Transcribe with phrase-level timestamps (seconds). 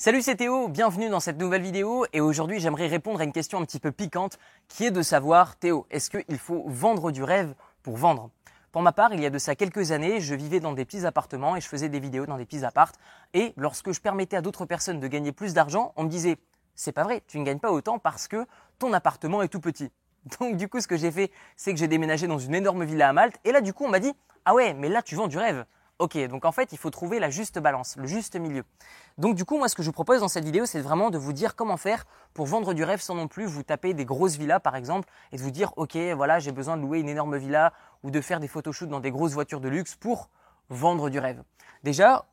[0.00, 2.06] Salut c'est Théo, bienvenue dans cette nouvelle vidéo.
[2.12, 5.56] Et aujourd'hui j'aimerais répondre à une question un petit peu piquante qui est de savoir
[5.56, 8.30] Théo, est-ce qu'il faut vendre du rêve pour vendre?
[8.70, 11.04] Pour ma part, il y a de ça quelques années, je vivais dans des petits
[11.04, 12.94] appartements et je faisais des vidéos dans des petits appartes
[13.34, 16.36] et lorsque je permettais à d'autres personnes de gagner plus d'argent, on me disait
[16.76, 18.46] c'est pas vrai, tu ne gagnes pas autant parce que
[18.78, 19.90] ton appartement est tout petit.
[20.38, 23.08] Donc du coup ce que j'ai fait, c'est que j'ai déménagé dans une énorme villa
[23.08, 23.40] à Malte.
[23.42, 24.12] Et là du coup on m'a dit
[24.44, 25.66] ah ouais mais là tu vends du rêve.
[26.00, 28.62] Ok, donc en fait, il faut trouver la juste balance, le juste milieu.
[29.18, 31.18] Donc du coup, moi, ce que je vous propose dans cette vidéo, c'est vraiment de
[31.18, 34.36] vous dire comment faire pour vendre du rêve sans non plus vous taper des grosses
[34.36, 37.36] villas, par exemple, et de vous dire, ok, voilà, j'ai besoin de louer une énorme
[37.36, 37.72] villa
[38.04, 40.30] ou de faire des photoshoots dans des grosses voitures de luxe pour
[40.68, 41.42] vendre du rêve.
[41.82, 42.26] Déjà,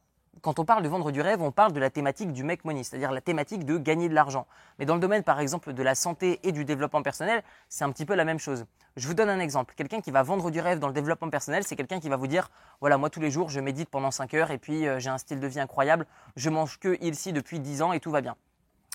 [0.45, 2.83] quand on parle de vendre du rêve, on parle de la thématique du make money,
[2.83, 4.45] c'est-à-dire la thématique de gagner de l'argent.
[4.77, 7.91] Mais dans le domaine, par exemple, de la santé et du développement personnel, c'est un
[7.91, 8.67] petit peu la même chose.
[8.95, 9.73] Je vous donne un exemple.
[9.75, 12.27] Quelqu'un qui va vendre du rêve dans le développement personnel, c'est quelqu'un qui va vous
[12.27, 15.09] dire, voilà, moi tous les jours, je médite pendant 5 heures et puis euh, j'ai
[15.09, 18.21] un style de vie incroyable, je mange que ici depuis 10 ans et tout va
[18.21, 18.35] bien.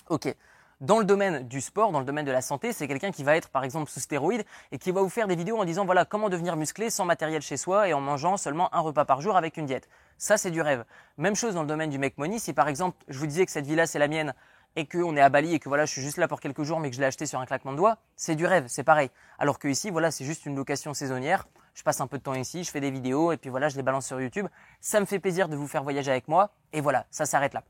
[0.07, 0.33] Ok.
[0.81, 3.35] Dans le domaine du sport, dans le domaine de la santé, c'est quelqu'un qui va
[3.35, 6.05] être par exemple sous stéroïdes et qui va vous faire des vidéos en disant voilà
[6.05, 9.37] comment devenir musclé sans matériel chez soi et en mangeant seulement un repas par jour
[9.37, 9.87] avec une diète.
[10.17, 10.83] Ça c'est du rêve.
[11.19, 13.51] Même chose dans le domaine du make money, si par exemple je vous disais que
[13.51, 14.33] cette villa c'est la mienne
[14.75, 16.79] et qu'on est à Bali et que voilà je suis juste là pour quelques jours
[16.79, 19.11] mais que je l'ai acheté sur un claquement de doigts, c'est du rêve, c'est pareil.
[19.37, 22.33] Alors que ici voilà c'est juste une location saisonnière, je passe un peu de temps
[22.33, 24.47] ici, je fais des vidéos et puis voilà je les balance sur YouTube.
[24.79, 27.61] Ça me fait plaisir de vous faire voyager avec moi et voilà ça s'arrête là.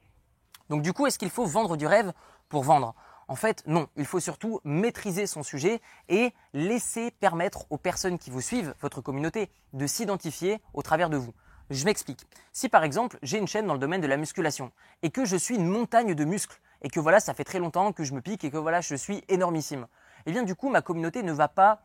[0.69, 2.13] Donc du coup est-ce qu'il faut vendre du rêve
[2.51, 2.93] pour vendre
[3.27, 8.29] en fait, non, il faut surtout maîtriser son sujet et laisser permettre aux personnes qui
[8.29, 11.33] vous suivent, votre communauté, de s'identifier au travers de vous.
[11.69, 12.27] Je m'explique.
[12.51, 15.37] Si par exemple j'ai une chaîne dans le domaine de la musculation et que je
[15.37, 18.19] suis une montagne de muscles et que voilà ça fait très longtemps que je me
[18.19, 19.87] pique et que voilà je suis énormissime,
[20.25, 21.83] eh bien du coup ma communauté ne va pas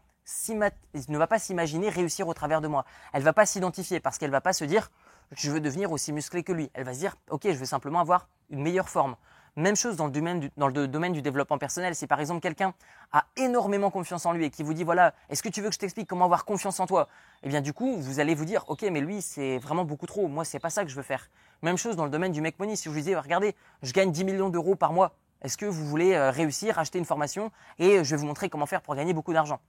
[0.49, 2.85] ne va pas s'imaginer réussir au travers de moi.
[3.13, 4.91] Elle va pas s'identifier parce qu'elle va pas se dire
[5.31, 6.73] je veux devenir aussi musclé que lui.
[6.75, 9.15] Elle va se dire ok je veux simplement avoir une meilleure forme.
[9.59, 11.95] Même chose dans le domaine du, développement personnel.
[11.95, 12.75] Si par exemple quelqu'un
[13.13, 15.75] a énormément confiance en lui et qui vous dit voilà, est-ce que tu veux que
[15.75, 17.09] je t'explique comment avoir confiance en toi?
[17.43, 20.29] Eh bien du coup, vous allez vous dire ok, mais lui c'est vraiment beaucoup trop.
[20.29, 21.31] Moi c'est pas ça que je veux faire.
[21.63, 22.77] Même chose dans le domaine du make money.
[22.77, 25.17] Si je vous disais regardez, je gagne 10 millions d'euros par mois.
[25.41, 28.67] Est-ce que vous voulez euh, réussir, acheter une formation et je vais vous montrer comment
[28.67, 29.61] faire pour gagner beaucoup d'argent?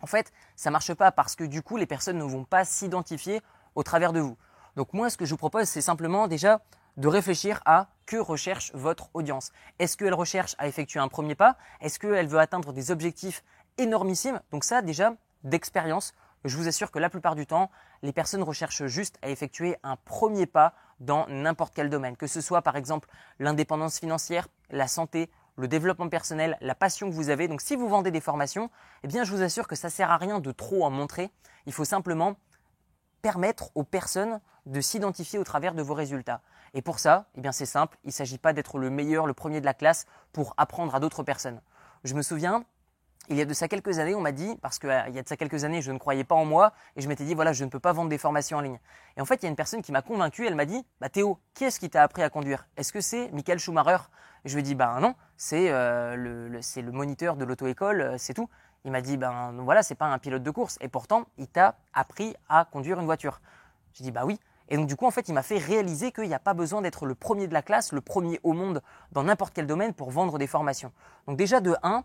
[0.00, 3.42] En fait, ça marche pas parce que du coup les personnes ne vont pas s'identifier
[3.74, 4.38] au travers de vous.
[4.76, 6.62] Donc moi, ce que je vous propose, c'est simplement déjà
[6.96, 9.52] de réfléchir à que recherche votre audience.
[9.78, 11.56] Est-ce qu'elle recherche à effectuer un premier pas?
[11.80, 13.44] Est-ce qu'elle veut atteindre des objectifs
[13.78, 14.40] énormissimes?
[14.50, 17.70] Donc ça, déjà, d'expérience, je vous assure que la plupart du temps,
[18.02, 22.40] les personnes recherchent juste à effectuer un premier pas dans n'importe quel domaine, que ce
[22.40, 23.08] soit par exemple
[23.38, 27.48] l'indépendance financière, la santé, le développement personnel, la passion que vous avez.
[27.48, 28.70] Donc si vous vendez des formations,
[29.02, 31.30] eh bien je vous assure que ça sert à rien de trop en montrer.
[31.66, 32.36] Il faut simplement
[33.22, 36.42] permettre aux personnes de s'identifier au travers de vos résultats.
[36.74, 39.34] Et pour ça, eh bien c'est simple, il ne s'agit pas d'être le meilleur, le
[39.34, 41.60] premier de la classe pour apprendre à d'autres personnes.
[42.04, 42.64] Je me souviens,
[43.28, 45.28] il y a de ça quelques années, on m'a dit, parce qu'il y a de
[45.28, 47.64] ça quelques années, je ne croyais pas en moi, et je m'étais dit, voilà, je
[47.64, 48.78] ne peux pas vendre des formations en ligne.
[49.16, 51.08] Et en fait, il y a une personne qui m'a convaincu, elle m'a dit, bah
[51.08, 52.66] Théo, qui est-ce qui t'a appris à conduire?
[52.76, 53.98] Est-ce que c'est Michael Schumacher?
[54.44, 58.14] Et je lui ai dit, bah non, c'est euh, le, le, moniteur de l'auto-école, euh,
[58.18, 58.48] c'est tout.
[58.84, 61.76] Il m'a dit, ben voilà, c'est pas un pilote de course, et pourtant, il t'a
[61.92, 63.40] appris à conduire une voiture.
[63.94, 64.38] J'ai dit, bah oui.
[64.68, 66.82] Et donc du coup, en fait, il m'a fait réaliser qu'il n'y a pas besoin
[66.82, 68.82] d'être le premier de la classe, le premier au monde
[69.12, 70.92] dans n'importe quel domaine pour vendre des formations.
[71.26, 72.04] Donc déjà de 1,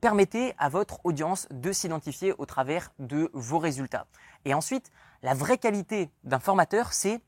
[0.00, 4.06] permettez à votre audience de s'identifier au travers de vos résultats.
[4.44, 4.90] Et ensuite,
[5.22, 7.20] la vraie qualité d'un formateur, c'est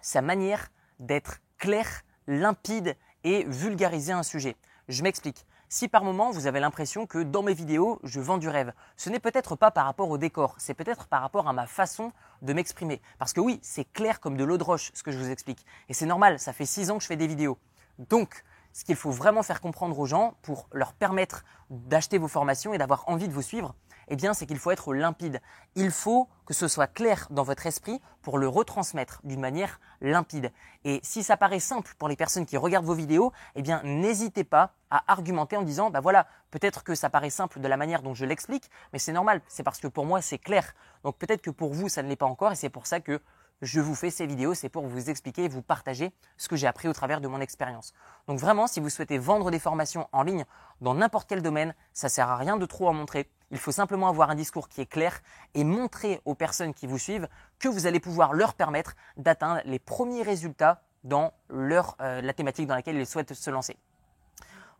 [0.00, 1.86] sa manière d'être clair,
[2.26, 4.56] limpide et vulgariser un sujet.
[4.88, 5.46] Je m'explique.
[5.76, 9.10] Si par moment vous avez l'impression que dans mes vidéos je vends du rêve, ce
[9.10, 12.12] n'est peut-être pas par rapport au décor, c'est peut-être par rapport à ma façon
[12.42, 13.02] de m'exprimer.
[13.18, 15.66] Parce que oui, c'est clair comme de l'eau de roche ce que je vous explique.
[15.88, 17.58] Et c'est normal, ça fait six ans que je fais des vidéos.
[17.98, 22.72] Donc, ce qu'il faut vraiment faire comprendre aux gens pour leur permettre d'acheter vos formations
[22.72, 23.74] et d'avoir envie de vous suivre,
[24.08, 25.40] eh bien, c'est qu'il faut être limpide.
[25.74, 30.52] Il faut que ce soit clair dans votre esprit pour le retransmettre d'une manière limpide.
[30.84, 34.44] Et si ça paraît simple pour les personnes qui regardent vos vidéos, eh bien, n'hésitez
[34.44, 38.02] pas à argumenter en disant, bah voilà, peut-être que ça paraît simple de la manière
[38.02, 39.40] dont je l'explique, mais c'est normal.
[39.48, 40.74] C'est parce que pour moi, c'est clair.
[41.02, 43.20] Donc peut-être que pour vous, ça ne l'est pas encore et c'est pour ça que
[43.62, 46.66] je vous fais ces vidéos, c'est pour vous expliquer et vous partager ce que j'ai
[46.66, 47.94] appris au travers de mon expérience.
[48.26, 50.44] Donc vraiment, si vous souhaitez vendre des formations en ligne
[50.80, 53.30] dans n'importe quel domaine, ça sert à rien de trop en montrer.
[53.54, 55.20] Il faut simplement avoir un discours qui est clair
[55.54, 57.28] et montrer aux personnes qui vous suivent
[57.60, 62.66] que vous allez pouvoir leur permettre d'atteindre les premiers résultats dans leur, euh, la thématique
[62.66, 63.76] dans laquelle ils souhaitent se lancer.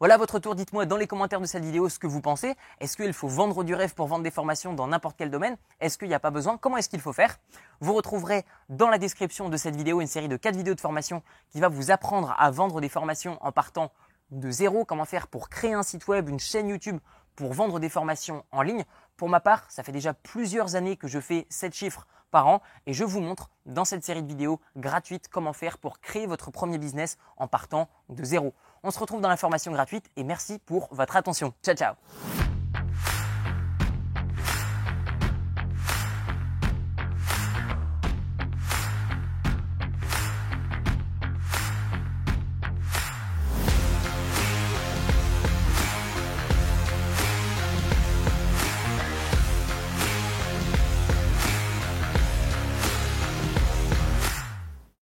[0.01, 2.57] Voilà votre tour, dites-moi dans les commentaires de cette vidéo ce que vous pensez.
[2.81, 5.57] Est-ce qu'il faut vendre du rêve pour vendre des formations dans n'importe quel domaine?
[5.79, 6.59] Est-ce qu'il n'y a pas besoin?
[6.59, 7.37] Comment est-ce qu'il faut faire?
[7.79, 11.23] Vous retrouverez dans la description de cette vidéo une série de 4 vidéos de formation
[11.51, 13.93] qui va vous apprendre à vendre des formations en partant
[14.33, 16.99] de zéro, comment faire pour créer un site web, une chaîne YouTube
[17.37, 18.85] pour vendre des formations en ligne.
[19.17, 22.63] Pour ma part, ça fait déjà plusieurs années que je fais 7 chiffres par an
[22.87, 26.51] et je vous montre dans cette série de vidéos gratuites comment faire pour créer votre
[26.51, 28.55] premier business en partant de zéro.
[28.83, 31.55] On se retrouve dans la formation gratuite et merci pour votre attention.
[31.63, 31.95] Ciao ciao